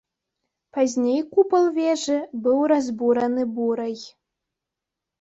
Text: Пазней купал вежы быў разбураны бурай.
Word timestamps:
Пазней 0.77 1.21
купал 1.35 1.69
вежы 1.77 2.17
быў 2.47 2.59
разбураны 2.75 3.49
бурай. 3.59 3.95